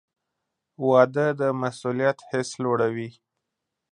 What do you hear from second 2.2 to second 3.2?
حس لوړوي.